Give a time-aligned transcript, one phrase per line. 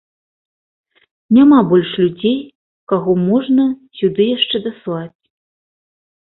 [1.37, 2.39] Няма больш людзей,
[2.93, 3.69] каго можна
[4.03, 5.15] сюды яшчэ даслаць.